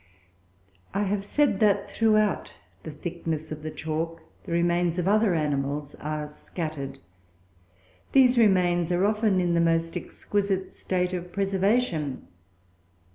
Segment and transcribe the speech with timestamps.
[0.95, 5.93] I have said that throughout the thickness of the chalk the remains of other animals
[5.93, 6.97] are scattered.
[8.11, 12.27] These remains are often in the most exquisite state of preservation.